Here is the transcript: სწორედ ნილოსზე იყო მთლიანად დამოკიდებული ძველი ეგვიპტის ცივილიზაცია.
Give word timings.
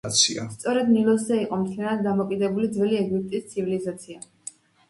სწორედ 0.53 0.87
ნილოსზე 0.93 1.37
იყო 1.41 1.59
მთლიანად 1.65 2.01
დამოკიდებული 2.07 2.73
ძველი 2.79 2.99
ეგვიპტის 3.05 3.49
ცივილიზაცია. 3.53 4.27